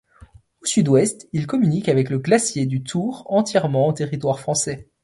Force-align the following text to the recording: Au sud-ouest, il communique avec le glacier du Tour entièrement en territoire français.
Au 0.63 0.65
sud-ouest, 0.65 1.29
il 1.31 1.45
communique 1.45 1.87
avec 1.87 2.09
le 2.09 2.17
glacier 2.17 2.65
du 2.65 2.81
Tour 2.81 3.23
entièrement 3.29 3.85
en 3.85 3.93
territoire 3.93 4.39
français. 4.39 4.89